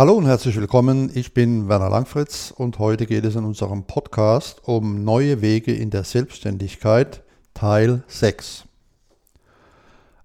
[0.00, 1.10] Hallo und herzlich willkommen.
[1.12, 5.90] Ich bin Werner Langfritz und heute geht es in unserem Podcast um neue Wege in
[5.90, 7.22] der Selbstständigkeit,
[7.52, 8.64] Teil 6.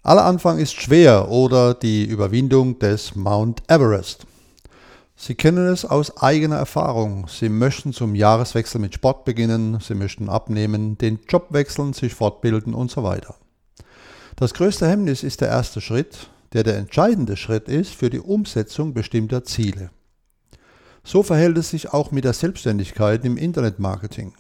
[0.02, 4.26] Aller Anfang ist schwer oder die Überwindung des Mount Everest.
[5.18, 7.28] Sie kennen es aus eigener Erfahrung.
[7.28, 12.74] Sie möchten zum Jahreswechsel mit Sport beginnen, Sie möchten abnehmen, den Job wechseln, sich fortbilden
[12.74, 13.36] und so weiter.
[14.38, 18.94] Das größte Hemmnis ist der erste Schritt, der der entscheidende Schritt ist für die Umsetzung
[18.94, 19.92] bestimmter Ziele.
[21.04, 24.34] So verhält es sich auch mit der Selbstständigkeit im Internetmarketing.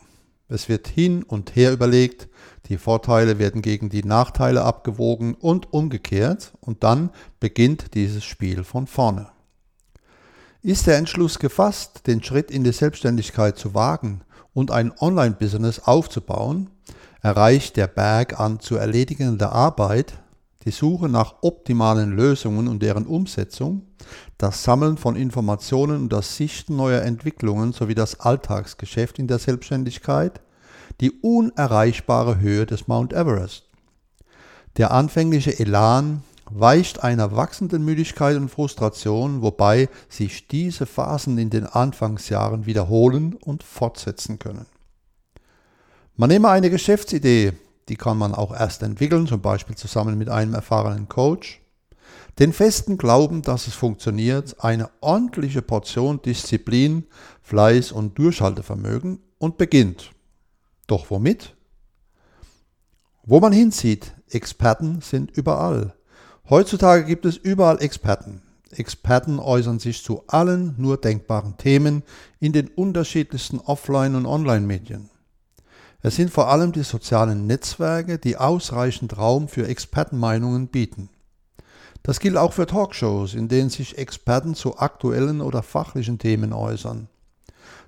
[0.47, 2.27] Es wird hin und her überlegt,
[2.67, 8.87] die Vorteile werden gegen die Nachteile abgewogen und umgekehrt und dann beginnt dieses Spiel von
[8.87, 9.29] vorne.
[10.61, 14.21] Ist der Entschluss gefasst, den Schritt in die Selbstständigkeit zu wagen
[14.53, 16.69] und ein Online-Business aufzubauen,
[17.21, 20.19] erreicht der Berg an zu erledigender Arbeit
[20.65, 23.83] die Suche nach optimalen Lösungen und deren Umsetzung,
[24.37, 30.41] das Sammeln von Informationen und das Sichten neuer Entwicklungen sowie das Alltagsgeschäft in der Selbstständigkeit,
[31.01, 33.69] die unerreichbare Höhe des Mount Everest.
[34.77, 41.65] Der anfängliche Elan weicht einer wachsenden Müdigkeit und Frustration, wobei sich diese Phasen in den
[41.65, 44.65] Anfangsjahren wiederholen und fortsetzen können.
[46.17, 47.53] Man nehme eine Geschäftsidee,
[47.89, 51.61] die kann man auch erst entwickeln, zum Beispiel zusammen mit einem erfahrenen Coach.
[52.39, 57.05] Den festen Glauben, dass es funktioniert, eine ordentliche Portion Disziplin,
[57.41, 60.11] Fleiß und Durchhaltevermögen und beginnt.
[60.87, 61.55] Doch womit?
[63.23, 65.95] Wo man hinzieht, Experten sind überall.
[66.49, 68.41] Heutzutage gibt es überall Experten.
[68.71, 72.03] Experten äußern sich zu allen nur denkbaren Themen
[72.39, 75.09] in den unterschiedlichsten Offline- und Online-Medien.
[76.05, 81.09] Es sind vor allem die sozialen Netzwerke, die ausreichend Raum für Expertenmeinungen bieten.
[82.03, 87.07] Das gilt auch für Talkshows, in denen sich Experten zu aktuellen oder fachlichen Themen äußern.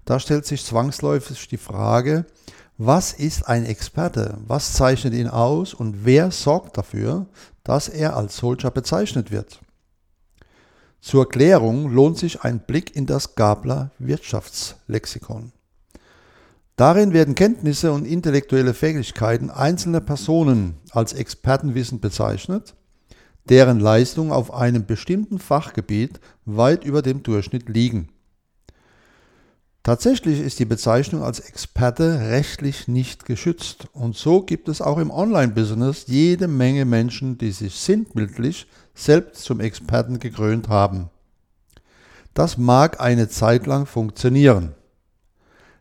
[0.05, 2.25] Da stellt sich zwangsläufig die Frage,
[2.79, 4.39] was ist ein Experte?
[4.47, 7.27] Was zeichnet ihn aus und wer sorgt dafür,
[7.63, 9.59] dass er als solcher bezeichnet wird?
[11.01, 15.51] Zur Klärung lohnt sich ein Blick in das Gabler Wirtschaftslexikon.
[16.77, 22.75] Darin werden Kenntnisse und intellektuelle Fähigkeiten einzelner Personen als Expertenwissen bezeichnet,
[23.49, 28.09] deren Leistungen auf einem bestimmten Fachgebiet weit über dem Durchschnitt liegen.
[29.81, 35.09] Tatsächlich ist die Bezeichnung als Experte rechtlich nicht geschützt und so gibt es auch im
[35.09, 41.09] Online-Business jede Menge Menschen, die sich sinnbildlich selbst zum Experten gekrönt haben.
[42.35, 44.75] Das mag eine Zeit lang funktionieren.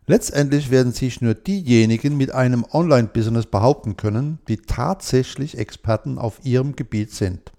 [0.09, 6.77] Letztendlich werden sich nur diejenigen mit einem Online-Business behaupten können, die tatsächlich Experten auf ihrem
[6.77, 7.53] Gebiet sind.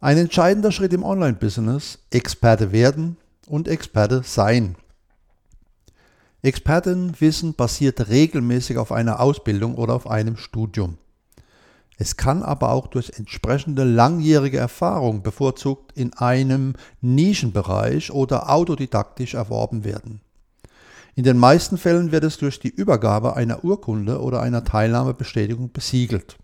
[0.00, 4.76] Ein entscheidender Schritt im Online-Business, Experte werden und Experte sein.
[6.40, 10.96] Expertenwissen basiert regelmäßig auf einer Ausbildung oder auf einem Studium.
[11.98, 19.84] Es kann aber auch durch entsprechende langjährige Erfahrung bevorzugt in einem Nischenbereich oder autodidaktisch erworben
[19.84, 20.22] werden.
[21.14, 26.36] In den meisten Fällen wird es durch die Übergabe einer Urkunde oder einer Teilnahmebestätigung besiegelt.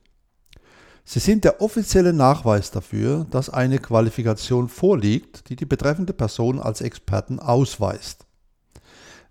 [1.05, 6.81] Sie sind der offizielle Nachweis dafür, dass eine Qualifikation vorliegt, die die betreffende Person als
[6.81, 8.27] Experten ausweist.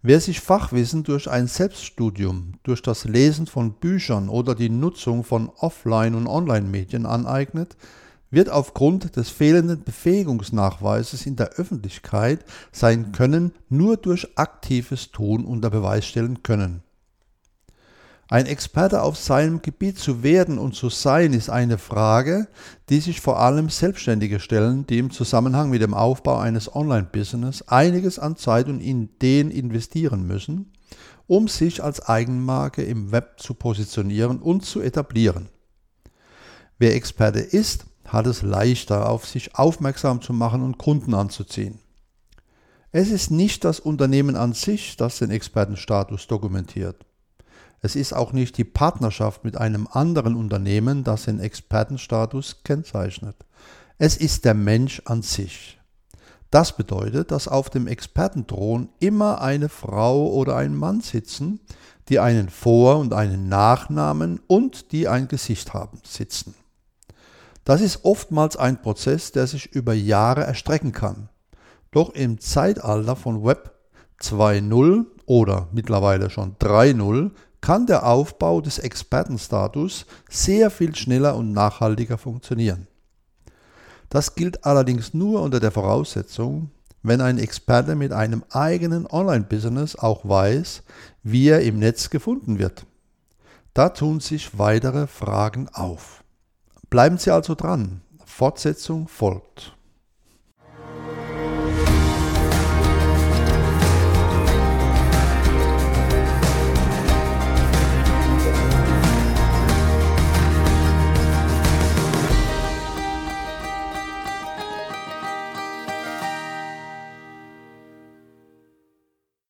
[0.01, 5.49] Wer sich Fachwissen durch ein Selbststudium, durch das Lesen von Büchern oder die Nutzung von
[5.49, 7.75] Offline- und Online-Medien aneignet,
[8.35, 15.69] wird aufgrund des fehlenden Befähigungsnachweises in der Öffentlichkeit sein Können nur durch aktives Tun unter
[15.69, 16.83] Beweis stellen können.
[18.27, 22.47] Ein Experte auf seinem Gebiet zu werden und zu sein, ist eine Frage,
[22.89, 28.19] die sich vor allem Selbstständige stellen, die im Zusammenhang mit dem Aufbau eines Online-Business einiges
[28.19, 30.73] an Zeit und Ideen investieren müssen,
[31.27, 35.47] um sich als Eigenmarke im Web zu positionieren und zu etablieren.
[36.79, 41.79] Wer Experte ist, hat es leichter, auf sich aufmerksam zu machen und Kunden anzuziehen.
[42.93, 47.05] Es ist nicht das Unternehmen an sich, das den Expertenstatus dokumentiert.
[47.81, 53.35] Es ist auch nicht die Partnerschaft mit einem anderen Unternehmen, das den Expertenstatus kennzeichnet.
[53.97, 55.77] Es ist der Mensch an sich.
[56.51, 61.59] Das bedeutet, dass auf dem Expertenthron immer eine Frau oder ein Mann sitzen,
[62.07, 66.55] die einen Vor- und einen Nachnamen und die ein Gesicht haben, sitzen.
[67.65, 71.29] Das ist oftmals ein Prozess, der sich über Jahre erstrecken kann.
[71.91, 73.71] Doch im Zeitalter von Web
[74.21, 77.31] 2.0 oder mittlerweile schon 3.0
[77.61, 82.85] kann der Aufbau des Expertenstatus sehr viel schneller und nachhaltiger funktionieren.
[84.09, 86.69] Das gilt allerdings nur unter der Voraussetzung,
[87.01, 90.83] wenn ein Experte mit einem eigenen Online-Business auch weiß,
[91.23, 92.85] wie er im Netz gefunden wird.
[93.73, 96.24] Da tun sich weitere Fragen auf.
[96.95, 97.99] Bleiben Sie also dran.
[98.23, 99.74] Fortsetzung folgt.